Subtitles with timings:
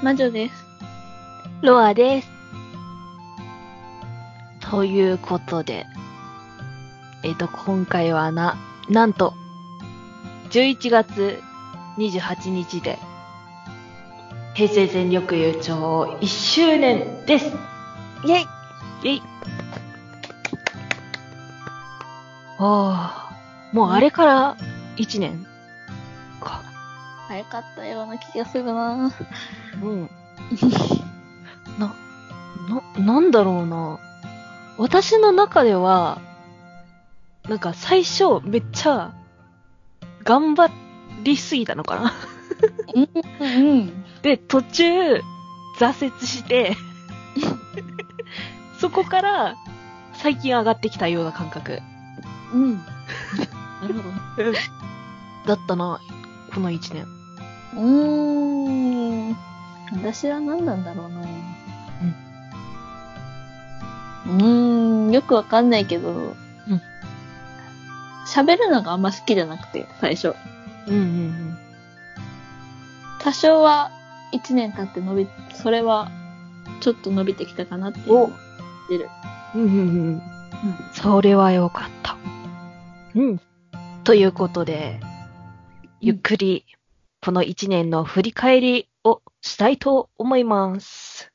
[0.00, 0.64] 魔女です。
[1.60, 2.28] ロアです。
[4.60, 5.86] ということで、
[7.24, 8.56] えっ、と、今回はな、
[8.88, 9.34] なんと、
[10.50, 11.42] 11月
[11.98, 12.96] 28日で、
[14.54, 15.76] 平成全力優勝
[16.20, 17.46] 1周年です
[18.24, 19.22] イェイイェイ
[22.58, 23.32] ああ、
[23.72, 24.56] もうあれから
[24.96, 25.44] 1年？
[25.44, 25.57] か。
[27.28, 29.12] 早かったような気がするな
[29.82, 30.10] うん。
[31.78, 31.94] な、
[32.96, 34.00] な、なんだろうな。
[34.78, 36.22] 私の中では、
[37.46, 39.12] なんか最初めっちゃ
[40.24, 40.72] 頑張
[41.22, 42.12] りすぎたのかな。
[42.94, 43.08] うん。
[43.40, 44.04] うん。
[44.22, 45.20] で、途中
[45.78, 46.76] 挫折して、
[48.80, 49.54] そこから
[50.14, 51.80] 最近上がってきたような感覚
[52.54, 52.76] うん。
[53.82, 54.08] なるほ
[54.42, 54.52] ど。
[55.46, 56.00] だったな、
[56.54, 57.17] この1年。
[57.74, 59.36] うーん。
[59.92, 61.20] 私は何なんだろうな
[64.26, 65.12] うーん。
[65.12, 66.34] よくわかんないけど、
[68.28, 70.34] 喋るのがあんま好きじゃなくて、最初。
[70.86, 71.58] うんうん
[73.20, 73.90] 多少は
[74.32, 76.10] 1年経って伸び、それは
[76.80, 78.14] ちょっと伸びてきたかなっていう。
[78.14, 78.30] お
[78.88, 79.08] 出る。
[79.54, 79.62] うん。
[79.62, 80.22] うんうんうん。
[80.92, 82.16] それはよかった。
[83.14, 83.40] うん。
[84.04, 85.00] ということで、
[86.00, 86.64] ゆっくり、
[87.20, 91.32] この一年の振り返りをしたいと思います。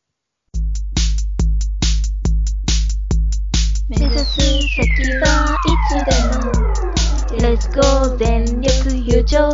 [3.90, 4.88] 目指す先
[5.20, 9.52] はいつでも Let's go 全力優勝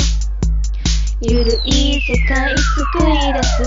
[1.21, 3.63] ゆるい世界作り出す。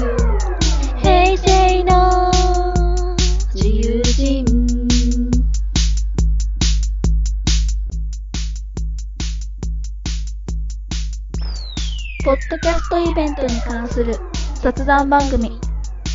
[1.03, 2.31] 平成の
[3.55, 4.42] 自由人。
[12.33, 14.15] ポッドキャストイベントに関する
[14.55, 15.61] 雑談番組、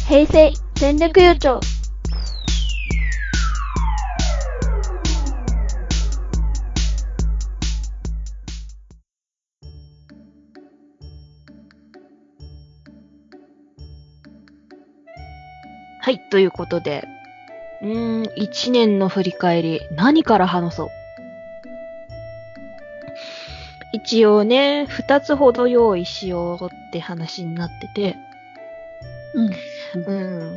[0.08, 1.60] 平成全力優勝。
[16.02, 17.08] はい、ということで、
[17.84, 20.97] うん、一年の振り返り、何から話そう？
[24.08, 28.16] 一応ね、二つほど用意しようって話になってて、
[29.34, 29.52] うん。
[30.06, 30.56] う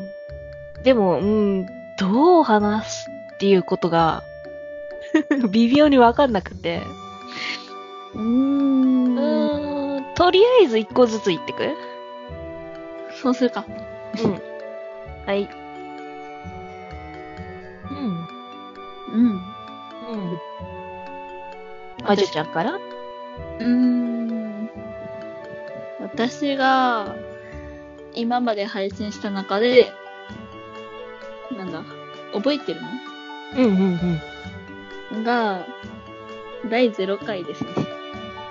[0.77, 0.83] ん。
[0.85, 1.67] でも、うん、
[1.99, 4.23] どう話すっていうことが、
[5.51, 6.83] 微妙にわかんなくて。
[8.15, 8.21] うー。
[8.21, 11.75] うんーん、とりあえず一個ずつ言ってく？
[13.21, 13.65] そうするか。
[14.25, 14.41] うん。
[15.27, 15.49] はい。
[17.91, 18.29] うん。
[19.13, 19.25] うん。
[19.25, 20.39] うん。
[22.05, 22.79] まじゅちゃんから？
[23.61, 24.71] うーん。
[26.01, 27.15] 私が、
[28.15, 29.93] 今まで配信した中で、
[31.57, 31.83] なんだ、
[32.33, 32.81] 覚えてる
[33.57, 34.21] うんうん
[35.13, 35.23] うん。
[35.23, 35.67] のが、
[36.69, 37.71] 第0回ですね。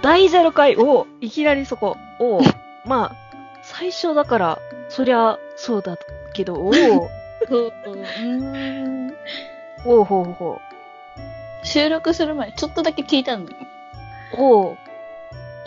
[0.02, 0.78] 第0回？
[0.78, 1.98] おいきなりそこ。
[2.20, 2.42] お
[2.86, 3.16] まあ、
[3.64, 4.60] 最初だから、
[4.90, 5.98] そりゃ、そうだ
[6.34, 7.10] けど、おそう、
[7.48, 9.14] うーん。
[9.86, 10.62] おおほうほ
[11.64, 13.46] 収録する前、ちょっとだけ聞いたの。
[13.46, 13.50] う。
[14.38, 14.78] おう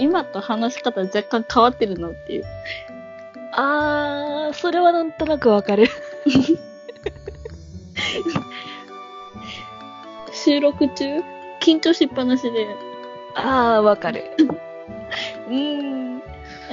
[0.03, 2.45] 今と話し方若干変わってるのっていう。
[3.53, 5.87] あー、それはなんとなくわかる。
[10.33, 11.21] 収録中？
[11.61, 12.67] 緊張しっぱなしで。
[13.37, 14.25] あー、わかる。
[15.49, 16.19] うーん。
[16.19, 16.21] な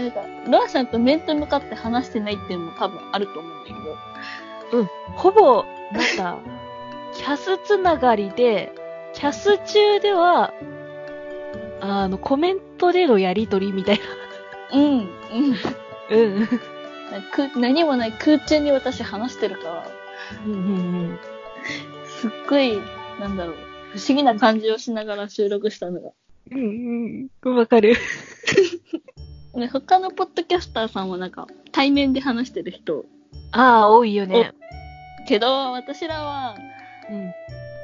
[0.08, 4.88] んか、ロアさんと面と向かって話してないっていうのも多分あると思うんだけど。
[5.16, 6.40] ほぼ、なんか、
[7.14, 8.72] キャスつながりで、
[9.14, 10.52] キャス中では、
[11.82, 14.00] あの、コメントでのやりとりみたい
[14.74, 15.00] うん、うん。
[15.00, 15.08] な。
[16.12, 16.48] うん。
[17.32, 19.88] く何もない空中に私話してるから、
[20.46, 20.56] うんう
[21.14, 21.20] ん
[22.06, 22.78] すっごい、
[23.20, 23.56] なんだろう、
[23.94, 26.12] 不思議な感じをしながら収録したのが。
[26.52, 26.60] うん。
[26.60, 27.56] うんうん。
[27.56, 27.96] わかる。
[29.56, 33.06] で 他のポッドキャスターさんはなんか、対面で話してる人。
[33.52, 34.54] あー、多いよね。
[35.28, 36.56] けど、私らは、
[37.10, 37.34] うん。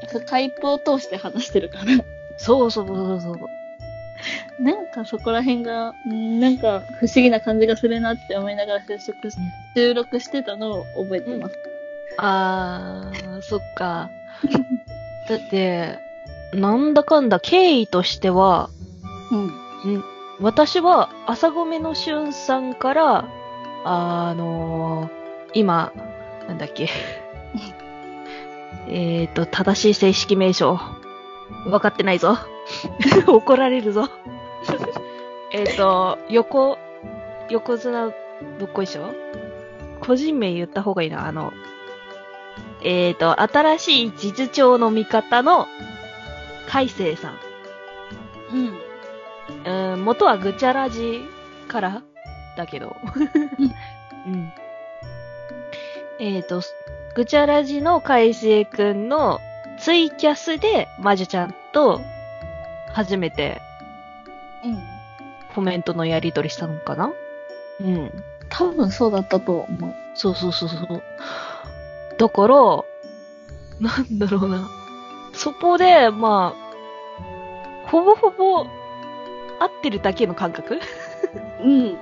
[0.07, 1.85] スカイプを通して話してるから。
[2.37, 3.39] そうそうそうそう。
[4.59, 9.37] なんかそこら辺が、んなんか不思議な感じがするなって思いながら収録し
[9.75, 11.55] 収録してたのを覚えてます。
[12.17, 14.09] あー、そっか。
[15.29, 15.99] だって、
[16.53, 18.69] なんだかんだ経緯としては、
[19.31, 20.03] うん。
[20.39, 23.25] 私は朝ごめのしゅんさんから、
[23.83, 25.25] あのー
[25.55, 25.93] 今、
[26.49, 26.89] なんだっけ。
[28.89, 30.79] えっと、正しい正式名称。
[31.65, 32.37] 分かってないぞ。
[33.27, 34.09] 怒られるぞ。
[35.51, 36.77] えっと、横、
[37.49, 38.11] 横綱
[38.59, 39.13] どっこいしょ？
[40.01, 41.27] 個人名言った方がいいな。
[41.27, 41.53] あの、
[42.81, 45.67] えっ、と、新しい地図帳の味方の
[46.67, 47.39] 海星さん。
[48.53, 49.93] うん。
[49.93, 51.21] うん、元はぐちゃらじ
[51.67, 52.03] から
[52.57, 52.95] だけど。
[54.27, 54.51] うん。
[56.19, 56.61] えっ、と、
[57.15, 59.39] ぐちゃらじの海星くんの
[59.79, 62.01] ツイキャスで魔女ちゃんと
[62.93, 63.61] 初めて
[64.63, 64.79] うん。
[65.53, 67.13] コメントのやり取りしたのかな？
[67.79, 68.11] うん。
[68.49, 69.95] 多分そうだったと思う。
[70.13, 71.03] そうそうそうそう。
[72.17, 72.55] だから、
[73.79, 74.69] なんだろうな。
[75.33, 78.67] そこで、まあ、ほぼほぼ合っ
[79.81, 80.79] てるだけの感覚？
[81.61, 81.97] うん。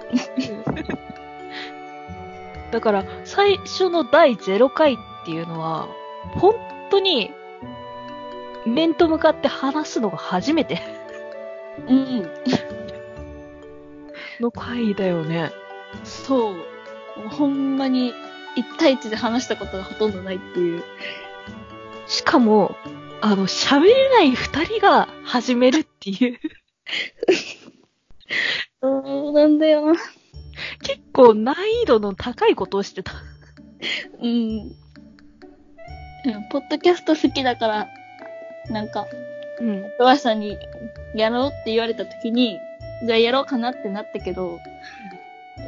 [2.72, 5.88] だから、最初の第0回っていうのは、
[6.36, 6.56] 本
[6.90, 7.32] 当に、
[8.66, 10.82] 面と向かって話すのが初めて
[11.88, 12.30] うん。
[14.40, 15.52] の回だよね。
[16.04, 16.54] そう。
[16.54, 16.64] も
[17.26, 18.14] うほんまに、
[18.56, 20.84] 一対一で話したことがほとんどないっていう。
[22.08, 22.76] しかも、
[23.22, 26.40] あの、喋れない二人が始めるっていう。
[28.82, 30.00] そうなんだよな。
[30.82, 33.14] 結構難易度の高いことをしてた。
[34.22, 34.30] うん。
[34.30, 34.32] う
[36.30, 37.88] んポッドキャスト好きだから、
[38.70, 39.08] なんか、
[39.60, 39.84] うん。
[39.98, 40.58] 富樫さんに
[41.14, 42.60] やろうって言われた時に、
[43.06, 44.60] じゃあやろうかなってなったけど、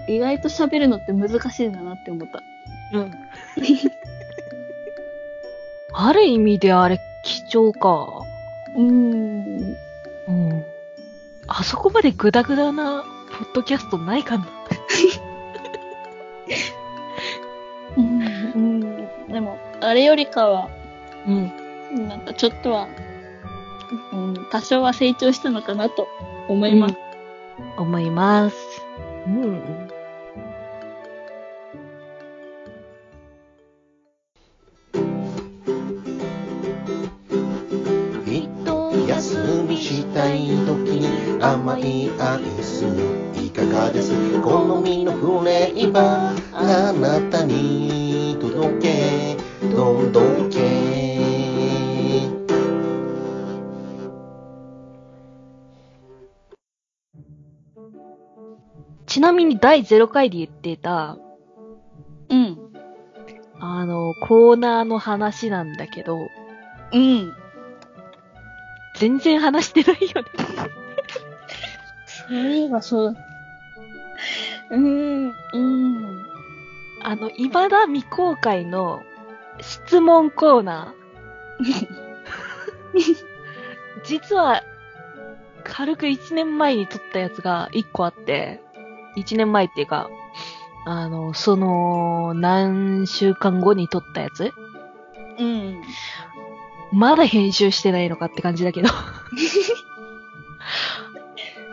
[0.08, 2.42] 意外と喋るのって難しいんだなって思った。
[2.94, 3.12] うん。
[5.94, 8.24] ある意味であれ、貴重か。
[8.76, 9.78] うーん。
[10.28, 10.66] うん。
[11.48, 13.04] あそこまでグダグダな、
[13.38, 14.48] ポッドキャストないかな。
[17.98, 18.22] うん。
[18.24, 19.28] うん。
[19.28, 20.70] でも、あれよりかは、
[21.28, 21.65] うん。
[21.92, 22.88] なんかちょっとは、
[24.14, 26.08] うん、多少は成長したのかなと
[26.50, 26.96] 思います。
[27.78, 28.56] 思います。
[29.28, 29.90] うん。
[39.08, 42.84] 休みしたい時に甘いアイス
[43.36, 44.12] いかがです？
[44.42, 46.35] 好みのフレーバー
[59.46, 61.18] に第0回で言ってた、
[62.30, 62.58] うん。
[63.60, 66.18] あの、コーナーの話なんだけど、
[66.94, 67.34] うん。
[68.98, 70.28] 全然話してないよね。
[72.06, 73.20] そういえばそうだ。
[74.72, 75.34] うーん。
[75.54, 76.26] うん。
[77.04, 79.04] あの、未だ未公開の
[79.62, 81.88] 質問コーナー。
[84.04, 84.64] 実は、
[85.64, 88.62] 軽く1年前に撮ったやつが1個あって、
[89.18, 90.10] 1年前っていうか、
[90.86, 94.52] あの、その、何週間後に撮ったやつ？
[95.40, 95.82] うん。
[96.94, 98.90] まだ編集してないのかって感じだけど、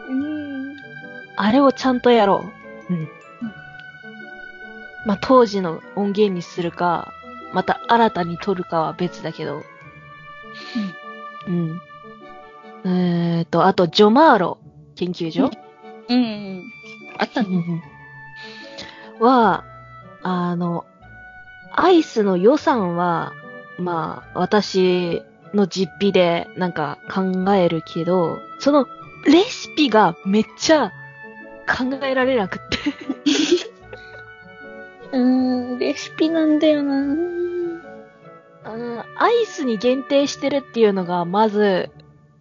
[0.09, 0.75] うん。
[1.37, 2.45] あれをちゃんとやろ
[2.91, 2.93] う。
[2.93, 3.09] うん。
[5.07, 7.13] まあ、当時の音源にするか、
[7.53, 9.63] また新たに撮るかは別だけど。
[11.47, 11.81] うん。
[12.85, 14.59] えーと、あと、ジョマーロ
[14.97, 15.51] 研究所？
[16.09, 16.65] うん。
[17.19, 17.49] あったね。
[17.51, 17.83] うん
[19.23, 19.65] は、
[20.23, 20.85] あの、
[21.71, 23.33] アイスの予算は、
[23.79, 25.23] まあ、私
[25.55, 28.87] の実費でなんか考えるけど、その
[29.25, 30.93] レシピがめっちゃ
[31.69, 32.79] 考えられなくって。
[35.17, 35.79] うん。
[35.79, 36.97] レシピなんだよな。
[36.97, 37.43] うん
[39.19, 41.91] アイスに限定してるっていうのが、まず、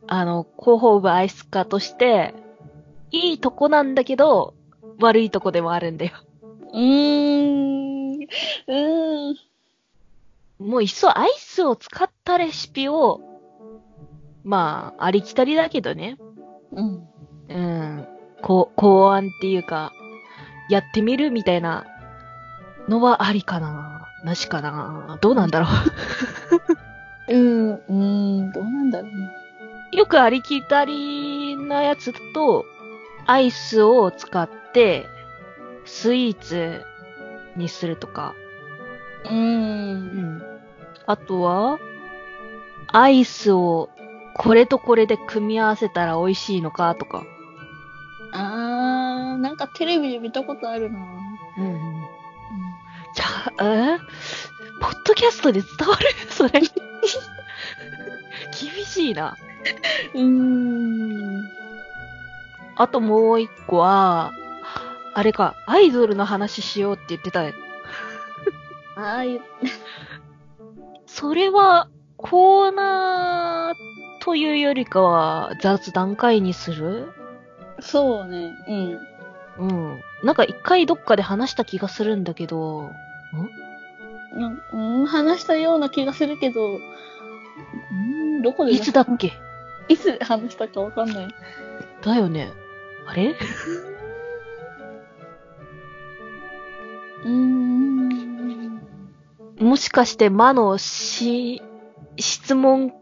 [0.07, 2.33] あの、広報部アイス化として、
[3.11, 4.53] いいとこなんだけど、
[4.99, 6.11] 悪いとこでもあるんだよ。
[6.73, 8.27] うーん。
[8.67, 9.37] うん。
[10.59, 13.19] もういっそアイスを使ったレシピを、
[14.43, 16.17] まあ、ありきたりだけどね。
[16.71, 17.07] うん。
[17.49, 18.07] うん。
[18.41, 19.91] こう、考案っていうか、
[20.69, 21.85] やってみるみたいな
[22.87, 25.67] のはありかななしかなどうなんだろ
[27.27, 27.81] うん。
[27.89, 28.51] うん。
[28.51, 29.95] どうなんだろう。
[29.95, 32.65] よくありきたりなやつだと、
[33.25, 34.60] アイスを使って、
[35.85, 36.83] スイーツ
[37.55, 38.33] にするとか。
[39.29, 39.33] う。
[39.33, 40.41] うんん。
[41.05, 41.79] あとは、
[42.93, 43.89] アイスを
[44.35, 47.23] これとこれで組み合わせたら美味しいのかとか。
[48.33, 50.99] あー、なんかテレビで見たことあるな。
[51.57, 51.79] うん。
[53.13, 53.99] じゃあ、えー？
[54.79, 56.07] ポッドキャストで伝わる？
[56.31, 56.51] それ。
[58.59, 59.35] 厳しいな。
[60.13, 61.41] うん。
[62.77, 64.31] あともう一個は、
[65.13, 67.53] あれか、アイドルの話しようって言ってたね。
[68.95, 69.41] ああいう、
[71.05, 77.11] それは、コーナーというよりかは、雑談会にする？
[77.79, 79.67] そうね、うん。
[79.69, 80.01] うん。
[80.23, 82.91] なんか一回どっかで話した気がするんだけど、
[84.35, 86.79] なんうん、話したような気がするけど、う
[88.39, 88.71] ん、どこで？
[88.71, 89.33] いつだっけ？
[89.89, 91.27] いつ話したかわかんない。
[92.01, 92.51] だよね。
[93.07, 93.35] あれ？
[97.23, 98.81] うーん。
[99.59, 101.61] もしかして、魔のし、
[102.19, 102.93] 質問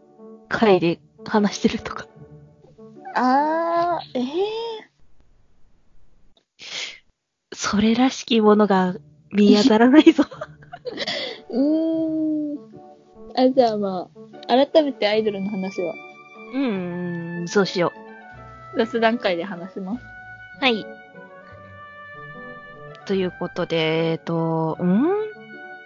[0.48, 2.06] 会で話してるとか。
[3.14, 4.90] あー、ええ
[7.52, 8.94] それらしきものが
[9.32, 10.24] 見当たらないぞ。
[11.50, 12.58] うーん。
[13.36, 14.08] あ、じゃあま
[14.46, 15.94] あ、改めてアイドルの話は、
[16.54, 16.58] う
[17.42, 17.92] ん、そうしよ
[18.76, 20.02] 雑談会で話します。
[20.60, 20.64] う。
[20.64, 20.99] はい。
[23.10, 25.10] ということで、えっと、ん？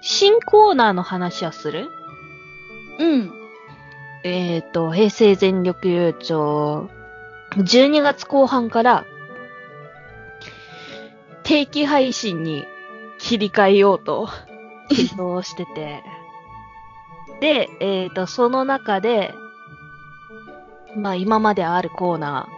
[0.03, 1.89] 新コーナーの話はする？
[2.99, 3.33] うん。
[4.25, 6.37] えっ、と、平成全力優勝、
[7.57, 9.07] 12月後半から、
[11.45, 12.67] 定期配信に
[13.19, 14.29] 切り替えようと、
[14.91, 16.03] 検討してて。
[17.41, 19.33] で、えっ、と、その中で、
[20.95, 22.51] まあ今まであるコーナ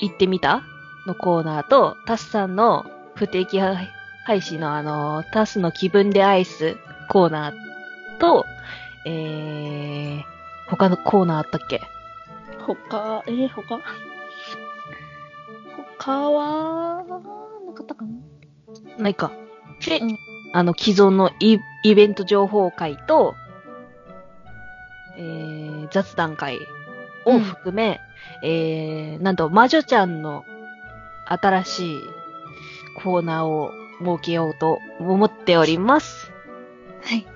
[0.00, 0.64] ー、行ってみた？
[1.06, 2.84] のコーナーと、タスさんの
[3.22, 6.76] 不定期配信のあの、タスの気分でアイス
[7.08, 8.46] コーナーと、
[9.06, 10.22] えー、
[10.68, 11.82] 他のコーナーあったっけ？
[12.66, 13.78] 他、えー、他？
[16.00, 18.10] 他は、なかったかな？
[18.98, 19.30] ないか。
[19.86, 20.18] で、うん。
[20.52, 23.36] あの、既存のイイベント情報会と、
[25.16, 26.58] えー、雑談会
[27.24, 28.00] を含め、
[28.42, 30.44] えー、なんと、魔女ちゃんの
[31.26, 32.00] 新しい
[32.96, 36.32] コーナーを設けようと思っております。
[37.02, 37.26] はい。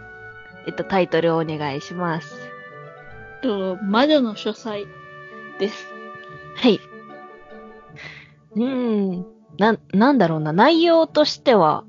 [0.66, 2.36] えっと、タイトルをお願いします。
[3.42, 4.86] と、魔女の書斎
[5.58, 5.86] です。
[6.56, 6.80] はい。
[8.54, 9.26] うーん、
[9.58, 11.84] な、なんだろうな、内容としては、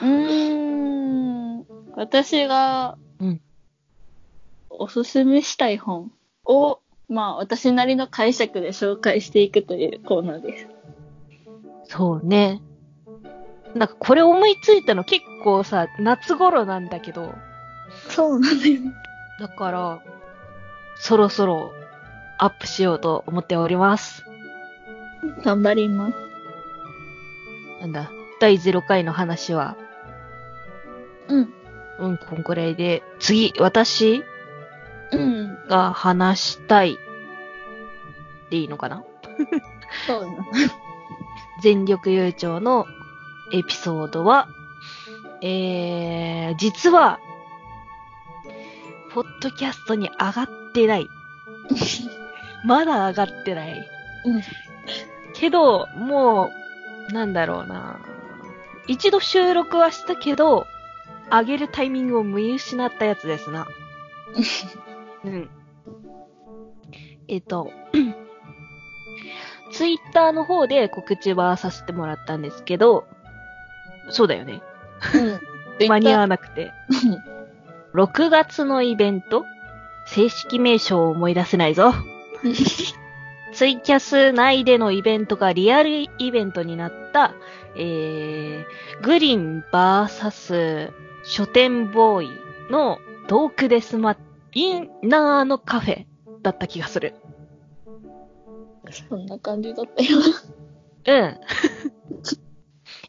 [0.00, 1.64] うーん。
[1.96, 3.40] 私が、うん
[4.76, 6.10] おすすめしたい本
[6.44, 10.73] を、まあ、私なりの解釈で紹介していくというコーナーです。
[11.84, 12.62] そうね。
[13.74, 17.34] なんかこれ思いついたの結構さ、夏頃なんだけど、
[18.08, 18.92] そうなんだよね。
[19.40, 20.02] だから、
[20.96, 21.72] そろそろ
[22.38, 24.24] アップしようと思っております。
[25.44, 26.14] 頑張ります。
[27.80, 28.10] なんだ、
[28.40, 29.76] 第0回の話は、
[31.28, 31.54] うん。
[31.98, 34.22] うん、こんくらいで、次、私
[35.12, 35.58] うん。
[35.68, 36.98] が話したい。
[38.50, 39.04] でいいのかな？
[40.06, 40.46] そうだな。
[41.62, 42.86] 全力優勝の
[43.52, 44.48] エピソードは、
[45.40, 47.18] えー、実は、
[49.12, 51.08] ポッドキャストに上がってない。
[52.64, 53.88] まだ上がってない。
[54.24, 54.42] うん。
[55.34, 56.50] けど、も
[57.10, 58.00] う、なんだろうな。
[58.86, 60.66] 一度収録はしたけど、
[61.30, 63.66] 上げるタイミングを見失ったやつですな。
[65.24, 65.50] うん。
[67.28, 67.70] えっと、
[69.74, 73.06] ツイッターの方で告知はさせてもらったんですけど、
[74.08, 74.62] そうだよね。
[75.14, 75.40] うん。
[75.88, 76.72] 間に合わなくて。
[77.92, 79.44] 6月のイベント？
[80.06, 81.92] 正式名称を思い出せないぞ。
[83.52, 87.34] ツイキャス内でのイベントがリアルイベントになった、
[87.76, 92.30] えー、グリーンバーサス書店ボーイ
[92.70, 94.16] のトークデスマ
[94.52, 96.04] インナーのカフェ
[96.42, 97.14] だった気がする。
[99.08, 100.18] そんな感じだったよ。
[101.06, 101.40] うん。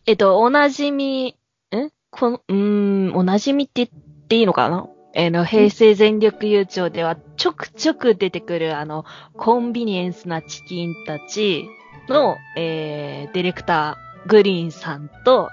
[0.07, 3.89] えっと、おなじみ、んこの、うーん、おなじみって言っ
[4.27, 4.87] ていいのかな？
[5.13, 9.05] えーの、平成全力優勝ではちょくちょく出てくる、あの、
[9.37, 11.65] コンビニエンスなチキンたち
[12.09, 15.49] の、えー、ディレクター、グリーンさんと、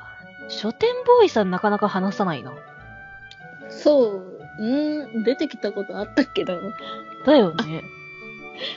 [0.49, 2.53] 書店ボーイさんなかなか話さないな。
[3.71, 4.37] そう。
[4.59, 6.59] うん、出てきたことあったけど。
[7.25, 7.83] だよね。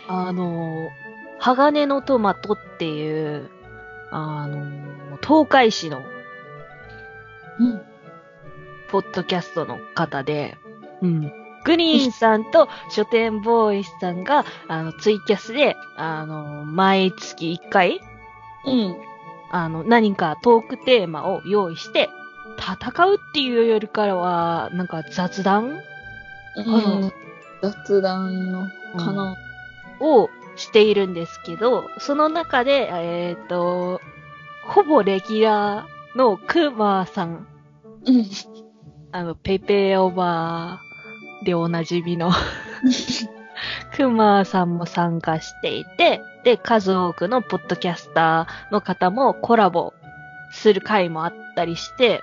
[0.08, 0.88] あの、
[1.40, 3.50] 鋼のトマトっていう、
[4.12, 6.02] あの、東海市の
[7.60, 7.82] うん。
[8.90, 10.58] ポッドキャストの方で、
[11.02, 11.32] うん。
[11.66, 18.00] グリーンさんと書店ボーイさんが、あの、ツイキャスで、あの、毎月1回、
[18.66, 18.96] うん。
[19.52, 22.10] あの、何かトークテーマを用意して、
[22.58, 25.80] 戦うっていうよりからは、なんか雑談
[26.56, 27.12] うん。
[27.62, 29.36] 雑談の、かな。
[30.00, 34.02] をしているんですけど、その中で、えっ、と、
[34.66, 37.48] ほぼレギュラーのクマさん
[38.06, 38.26] うん。
[39.12, 42.32] あの、ペイペイオーバーでおなじみの
[43.96, 49.94] クマさんも参加していて、で、数多くのポッドキャスターの方もコラボ
[50.52, 52.22] する回もあったりして、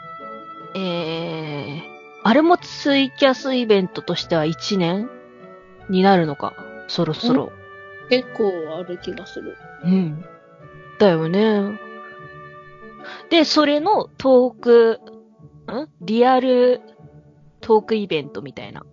[0.74, 1.80] えー、
[2.22, 5.10] あれもツイキャスイベントとしては1年
[5.88, 6.54] になるのか、
[6.88, 7.52] そろそろ。
[8.12, 9.56] 結構ある気がする。
[9.84, 10.22] うん。
[10.98, 11.80] だよね。
[13.30, 15.00] で、それのトーク、
[15.66, 15.88] ん？
[16.02, 16.82] リアル
[17.62, 18.84] トークイベントみたいな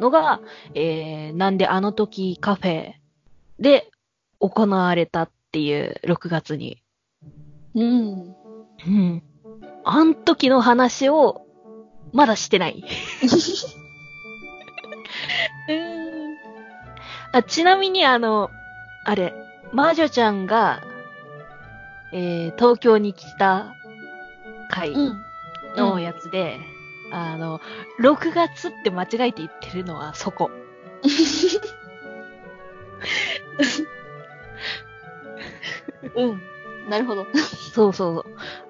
[0.00, 0.40] のが、
[0.74, 2.94] えー、なんであの時カフェ
[3.60, 3.88] で
[4.40, 6.82] 行われたっていう6月に。
[7.76, 8.34] うん。
[8.84, 9.22] うん。
[9.84, 11.42] あん時の話を
[12.12, 12.82] まだしてない。
[17.32, 18.50] あちなみにあの、
[19.04, 19.34] あれ、
[19.72, 20.82] 魔女ちゃんが、
[22.12, 23.74] えー、東京に来た
[24.70, 25.22] 回うん。
[25.76, 26.58] のやつで、
[27.12, 27.60] あの、
[28.00, 30.50] 6月って間違えて言ってるのはそこ。
[36.14, 36.42] うん。
[36.88, 37.26] なるほど。
[37.74, 38.24] そうそうそう。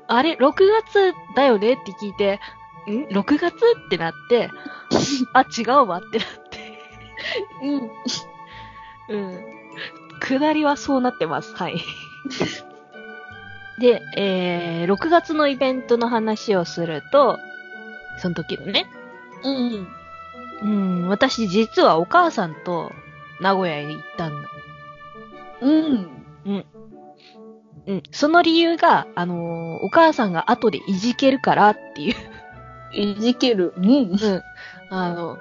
[0.08, 2.40] あれ、6月だよねって聞いて、
[2.88, 4.50] ん ?6 月ってなって、
[5.34, 6.78] あ、違うわってなって。
[7.62, 7.90] うん。
[9.08, 9.44] うん。
[10.20, 11.54] 下りはそうなってます。
[11.54, 11.80] はい。
[13.80, 17.38] で、えー、6月のイベントの話をすると、
[18.18, 18.86] その時のね、
[19.44, 19.88] うん。
[20.60, 22.90] うん、私実はお母さんと
[23.40, 24.48] 名古屋へ行ったんだ。
[25.60, 26.08] うん。
[27.86, 28.02] うん。
[28.10, 32.14] その理由が、あのーお母さんが後でいじけるからっていう。
[32.92, 33.72] いじける。
[33.76, 33.86] うん。
[33.86, 34.42] うん。
[34.90, 35.38] あの、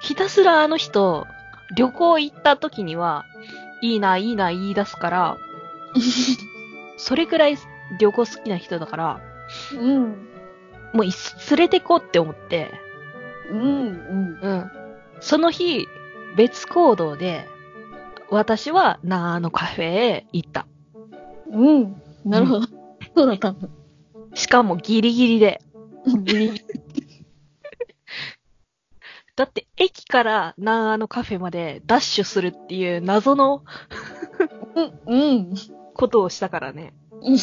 [0.00, 1.26] ひたすらあの人、
[1.74, 3.24] 旅行行った時には、
[3.82, 5.36] いいな、いいな言い出すから、
[6.96, 7.56] それくらい
[7.98, 9.20] 旅行好きな人だから、
[9.74, 10.28] うん。
[10.92, 11.10] もうい
[11.50, 12.70] 連れてこうって思って、
[13.50, 13.60] うん。
[13.60, 14.38] うん。
[14.40, 14.70] うん。
[15.20, 15.86] その日、
[16.36, 17.46] 別行動で、
[18.30, 20.66] 私は長野カフェへ行った。
[21.50, 22.02] うん。
[22.24, 22.66] なるほど。
[23.16, 23.68] そうだったんだ。
[24.34, 25.60] しかもギリギリで。
[29.38, 33.62] だって駅から長野カフェまでダッシュするっていう謎の
[35.06, 35.14] うん。
[35.14, 35.54] うん。
[35.94, 36.92] ことをしたからね。
[37.22, 37.38] うん。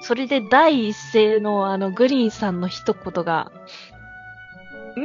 [0.00, 3.52] それで第一声のあのグリーンさんの一言が、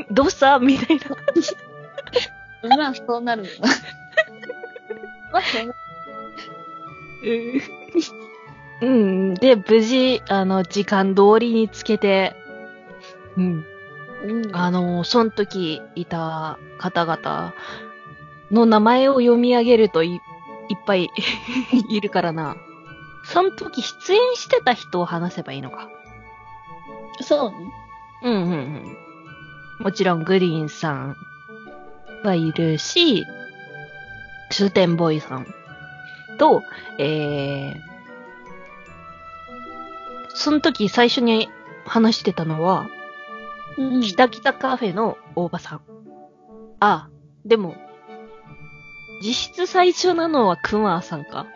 [0.10, 0.14] ん？
[0.14, 0.58] どうした？
[0.60, 0.98] みたい
[2.64, 2.78] な。
[2.78, 3.44] まあ、そうなる。
[5.34, 5.74] まあ、そうな
[7.24, 7.62] る。
[8.82, 9.34] うん。
[9.34, 12.38] で、無事、あの、時間通りにつけて、
[13.36, 13.66] うん。
[14.26, 14.56] うん。
[14.56, 17.54] あの、その時いた方々
[18.52, 20.18] の名前を読み上げるといい
[20.74, 21.10] っぱい
[21.90, 22.56] いるからな。
[23.24, 25.90] その時出演してた人を話せばいいのか。
[27.22, 27.58] そうね。
[28.24, 28.98] うんうんうん。
[29.80, 31.16] もちろんグリーンさん
[32.24, 33.26] はいるし、
[34.50, 35.48] 通天ボーイさん
[36.38, 36.64] と、
[36.98, 37.76] えー、
[40.34, 41.50] その時最初に
[41.86, 42.88] 話してたのは、
[43.78, 44.02] うん。
[44.02, 45.82] きたきたカフェの大場さん。
[46.80, 47.10] あ、
[47.46, 47.76] でも、
[49.22, 51.48] 実質最初なのはクマーさんか。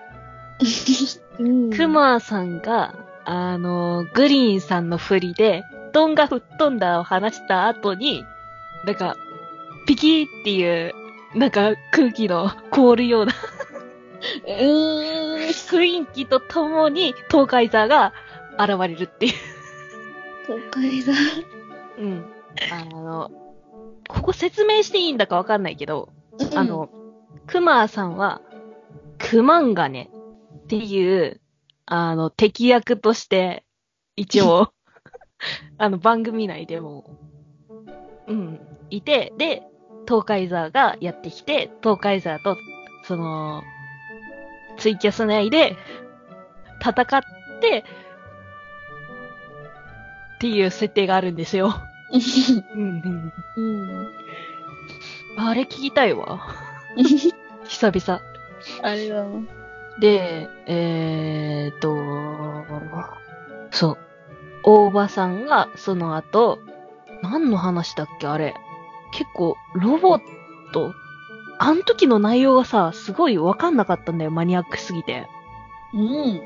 [1.40, 1.70] うん。
[1.72, 8.24] クマーさんが、あの、グリーンさんの振りで、ドンが吹っ飛んだを話した後に、
[8.86, 9.16] なんか、
[9.86, 10.94] ピキーっていう、
[11.36, 13.34] なんか空気の凍るような
[14.48, 15.50] うーん。
[15.50, 18.14] 雰囲気とともに東海座が
[18.58, 19.34] 現れるっていう。
[20.48, 21.14] 東海だ。
[22.00, 22.26] うん。
[22.72, 23.30] あの、
[24.08, 26.10] ここ説明していいんだかわかんないけど、
[26.56, 26.90] あの、
[27.46, 28.42] クマーさんは、
[29.18, 30.10] クマンガネ
[30.64, 31.42] っていう、
[31.86, 33.66] あの、敵役として、
[34.16, 34.72] 一応、
[35.78, 37.18] あの、番組内でも、
[38.28, 38.60] うん、
[38.90, 39.64] いて、で、
[40.08, 42.58] 東海座がやってきて、東海座と、
[43.04, 43.64] その、
[44.78, 45.76] ツイキャス内で、
[46.82, 47.22] 戦っ
[47.62, 47.84] て、
[50.36, 51.74] っていう設定があるんですよ。
[52.12, 53.34] うん、うん。
[53.56, 54.10] うん。
[55.38, 56.40] あれ聞きたいわ。
[57.66, 58.22] 久々。
[58.82, 59.30] あれだな。
[60.00, 61.96] で、えーと、
[63.72, 63.98] そう。
[64.64, 66.60] 大場さんがその後、
[67.22, 68.56] 何の話だっけあれ。
[69.12, 70.22] 結構、ロボッ
[70.74, 70.94] ト。
[71.58, 75.28] あの時の内容がさ、すごいわかんなかったんだよ、マニアックすぎて。
[75.94, 76.42] うん。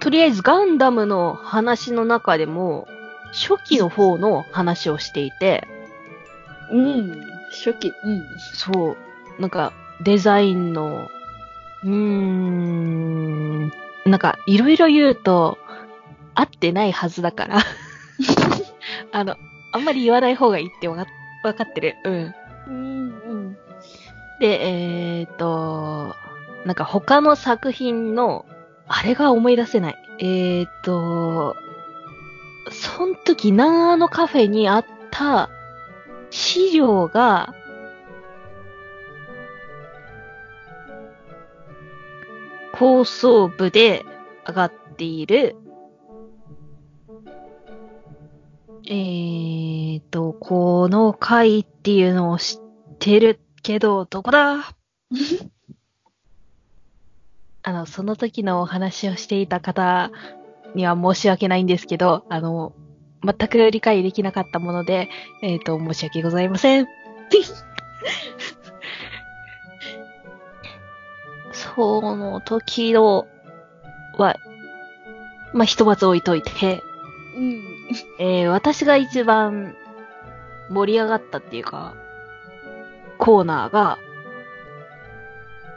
[0.00, 2.88] とりあえずガンダムの話の中でも、
[3.32, 5.66] 初期の方の話をしていて、
[6.70, 7.20] うん。
[7.50, 7.92] 初期。
[8.04, 8.24] うん。
[8.54, 9.40] そう。
[9.40, 11.08] なんか、デザインの、
[11.84, 13.72] うーん、
[14.04, 15.58] なんか、いろいろ言うと、
[16.34, 17.58] 合ってないはずだから。
[19.12, 19.36] あの、
[19.72, 21.06] あんまり言わない方がいいってわか
[21.64, 21.96] ってる。
[22.04, 22.34] うん。
[22.68, 23.58] うんうん。
[24.40, 26.14] で、えーと、
[26.64, 28.44] なんか他の作品の、
[28.86, 29.96] あれが思い出せない。
[30.20, 31.56] えーと、
[32.70, 35.50] そん時、なーのカフェにあった
[36.30, 37.54] 資料が、
[42.72, 44.04] 構想部で
[44.46, 45.56] 上がっている、
[48.86, 54.74] えーと、この回っていうのを知ってるけど、どこだ？
[57.62, 60.10] あの、その時のお話をしていた方
[60.74, 62.72] には申し訳ないんですけど、あの、
[63.24, 65.08] 全く理解できなかったもので、
[65.42, 66.86] えっ、と、申し訳ございません。
[71.52, 73.26] その時の
[74.16, 74.36] は、
[75.52, 76.82] まあ、ひとまず置いといて、
[77.36, 77.62] うん。
[78.18, 79.74] えー私が一番
[80.70, 81.94] 盛り上がったっていうか、
[83.18, 83.98] コーナーが、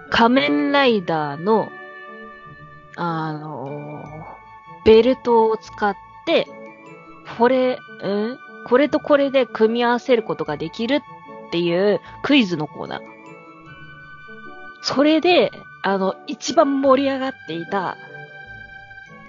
[0.10, 1.70] 仮面ライダーの、
[2.98, 3.81] あのー
[4.86, 6.48] ベルトを使って、
[7.38, 7.78] これ、ん？
[8.68, 11.02] これとこれで組み合わせることができる
[11.48, 13.02] っていうクイズのコーナー。
[14.84, 15.52] それで、
[15.84, 17.98] あの、一番盛り上がっていた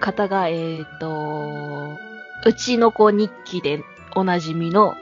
[0.01, 1.97] 方が、えっ、と、
[2.45, 3.83] うちの子日記で
[4.15, 4.95] おなじみの、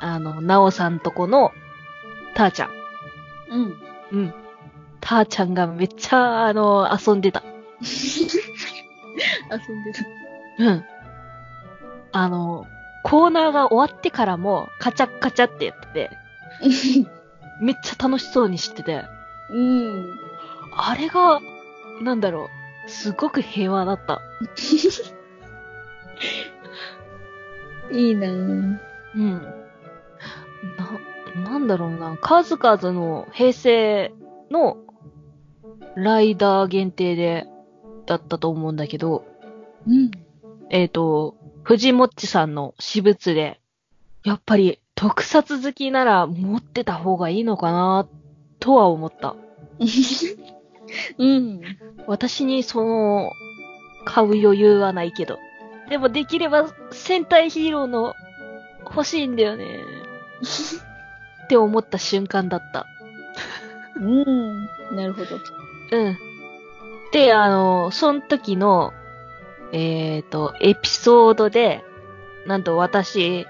[0.00, 1.52] あの、なおさんとこの、
[2.34, 2.70] たーちゃん。
[3.50, 3.76] うん。
[4.12, 4.34] うん。
[5.00, 7.42] たーちゃんがめっちゃ、あの、遊んでた。
[9.50, 10.06] 遊んでる。
[10.58, 10.84] うん。
[12.12, 12.66] あの、
[13.02, 16.10] コーナーが終わってからも、カチャッカチャってやってて、
[17.60, 19.04] めっちゃ楽しそうにしてて、
[19.50, 20.18] うん。
[20.76, 21.40] あれが、
[22.02, 22.48] なんだろ
[22.86, 24.20] う、すごく平和だった。
[27.92, 28.78] いいなぁ。
[29.14, 29.42] うん。
[31.44, 34.12] な、なんだろうな、数々の平成
[34.50, 34.78] の
[35.94, 37.46] ライダー限定で、
[38.06, 39.24] だったと思うんだけど、
[39.86, 40.10] うん。
[40.70, 43.60] えっ、と、藤もっちさんの私物で、
[44.24, 48.08] やっぱり特撮好きなら持ってた方がいいのかな、
[48.58, 49.36] とは思った。
[51.18, 51.60] うん。
[52.06, 53.32] 私にその、
[54.04, 55.38] 買う余裕はないけど。
[55.88, 58.14] でもできれば戦隊ヒーローの
[58.84, 59.64] 欲しいんだよね。
[61.44, 62.86] って思った瞬間だった。
[63.96, 64.66] うん。
[64.96, 65.36] なるほど。
[65.92, 66.18] うん。
[67.16, 68.92] で、あの、その時の、
[69.72, 71.82] えっ、と、エピソードで、
[72.46, 73.46] なんと私、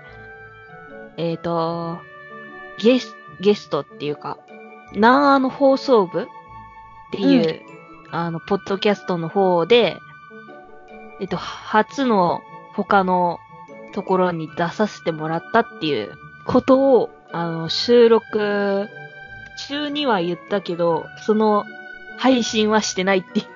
[1.16, 1.98] えっ、と、
[2.78, 4.38] ゲス、ゲストっていうか、
[4.92, 6.26] なーの放送部っ
[7.10, 7.60] ていう、
[8.12, 9.96] あの、ポッドキャストの方で、
[11.20, 12.42] えっと、初の
[12.76, 13.40] 他の
[13.94, 16.12] ところに出させてもらったっていう
[16.46, 18.86] ことを、あの、収録
[19.68, 21.64] 中には言ったけど、その
[22.16, 23.55] 配信はしてないっていう。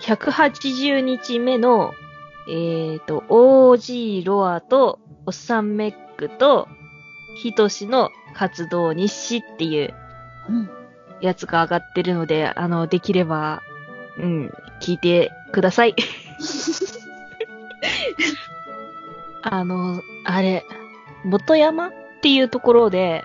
[0.00, 1.94] 180日目の、
[2.48, 5.76] えっ、と、OG ロアと、おっさん。
[5.76, 6.68] メックと、
[7.36, 9.94] ヒトシの活動日誌っていう。
[11.20, 13.62] やつが上がってるので、あの、できれば、
[14.18, 15.94] うん、聞いてください。
[19.42, 20.64] あの、あれ、
[21.24, 23.24] 元山っていうところで、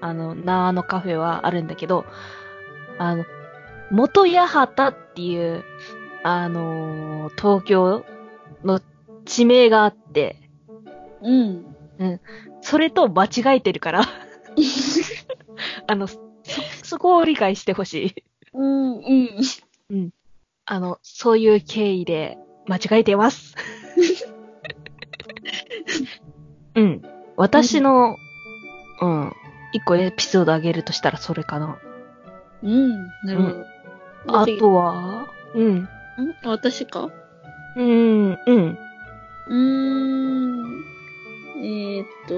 [0.00, 1.66] あの、なーのカフェはあるん。
[1.66, 2.04] だけど、
[2.98, 3.24] あの、
[3.90, 5.64] 元八幡っていう、
[6.22, 8.04] あのー東京
[8.64, 8.80] の
[9.24, 10.36] 地名があって、
[11.22, 11.76] うん。
[12.60, 14.02] それと間違えてるから、
[15.86, 16.18] あの、そ、
[16.82, 18.14] そこを理解してほしい。
[18.52, 19.28] うん。
[19.90, 20.10] うん。
[20.66, 23.54] あの、そういう経緯で間違えてます。
[26.74, 27.02] うん。
[27.36, 28.16] 私の、
[29.00, 29.32] うん。
[29.72, 31.78] 一個エピソードあげるとしたらそれかな。
[32.64, 33.66] うん、なるほど。
[34.42, 35.26] あとは？
[35.54, 35.74] うん。
[35.76, 35.88] ん
[36.44, 37.10] 私か？
[37.76, 38.78] うん、うん。
[39.48, 40.84] うーん。
[41.58, 42.34] えー、っと、